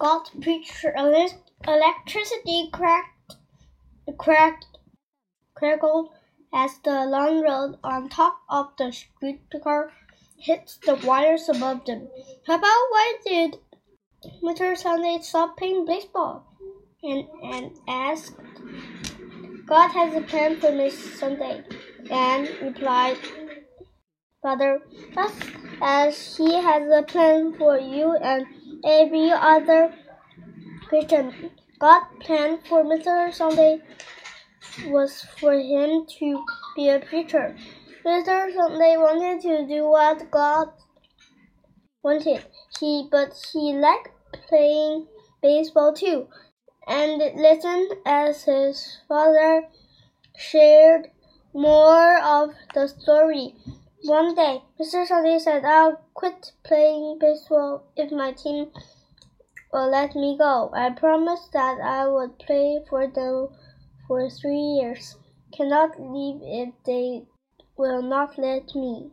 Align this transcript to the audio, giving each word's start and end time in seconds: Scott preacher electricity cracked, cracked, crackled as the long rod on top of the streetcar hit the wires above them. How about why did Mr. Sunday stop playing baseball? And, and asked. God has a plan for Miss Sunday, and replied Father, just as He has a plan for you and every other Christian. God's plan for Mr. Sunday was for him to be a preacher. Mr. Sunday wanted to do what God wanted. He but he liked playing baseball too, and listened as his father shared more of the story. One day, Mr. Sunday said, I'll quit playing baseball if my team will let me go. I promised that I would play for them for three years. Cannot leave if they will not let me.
Scott 0.00 0.30
preacher 0.40 0.94
electricity 0.96 2.70
cracked, 2.72 3.36
cracked, 4.16 4.78
crackled 5.54 6.08
as 6.54 6.78
the 6.84 7.04
long 7.04 7.42
rod 7.42 7.78
on 7.84 8.08
top 8.08 8.38
of 8.48 8.68
the 8.78 8.92
streetcar 8.92 9.92
hit 10.38 10.78
the 10.86 10.94
wires 11.04 11.50
above 11.50 11.84
them. 11.84 12.08
How 12.46 12.54
about 12.54 12.86
why 12.88 13.16
did 13.26 13.58
Mr. 14.42 14.74
Sunday 14.74 15.18
stop 15.20 15.58
playing 15.58 15.84
baseball? 15.84 16.46
And, 17.02 17.26
and 17.42 17.72
asked. 17.86 18.36
God 19.66 19.88
has 19.88 20.14
a 20.14 20.22
plan 20.22 20.58
for 20.60 20.72
Miss 20.72 20.96
Sunday, 21.18 21.62
and 22.10 22.48
replied 22.62 23.18
Father, 24.40 24.80
just 25.12 25.42
as 25.82 26.38
He 26.38 26.54
has 26.54 26.90
a 26.90 27.02
plan 27.02 27.52
for 27.52 27.78
you 27.78 28.16
and 28.16 28.46
every 28.84 29.30
other 29.30 29.94
Christian. 30.88 31.50
God's 31.78 32.06
plan 32.20 32.58
for 32.68 32.84
Mr. 32.84 33.32
Sunday 33.32 33.80
was 34.86 35.22
for 35.38 35.52
him 35.52 36.06
to 36.18 36.44
be 36.76 36.88
a 36.88 37.00
preacher. 37.00 37.56
Mr. 38.04 38.54
Sunday 38.54 38.96
wanted 38.96 39.40
to 39.42 39.66
do 39.66 39.88
what 39.88 40.30
God 40.30 40.68
wanted. 42.02 42.44
He 42.78 43.08
but 43.10 43.32
he 43.52 43.72
liked 43.72 44.10
playing 44.48 45.06
baseball 45.42 45.92
too, 45.92 46.28
and 46.86 47.18
listened 47.18 47.92
as 48.06 48.44
his 48.44 48.98
father 49.08 49.64
shared 50.36 51.10
more 51.52 52.18
of 52.22 52.50
the 52.74 52.88
story. 52.88 53.54
One 54.04 54.34
day, 54.34 54.62
Mr. 54.80 55.06
Sunday 55.06 55.38
said, 55.38 55.62
I'll 55.62 56.00
quit 56.14 56.52
playing 56.64 57.18
baseball 57.18 57.84
if 57.96 58.10
my 58.10 58.32
team 58.32 58.70
will 59.70 59.90
let 59.90 60.14
me 60.14 60.38
go. 60.38 60.70
I 60.72 60.88
promised 60.88 61.52
that 61.52 61.78
I 61.82 62.06
would 62.06 62.38
play 62.38 62.82
for 62.88 63.06
them 63.06 63.48
for 64.08 64.30
three 64.30 64.56
years. 64.56 65.18
Cannot 65.52 66.00
leave 66.00 66.40
if 66.42 66.72
they 66.86 67.26
will 67.76 68.00
not 68.00 68.38
let 68.38 68.74
me. 68.74 69.10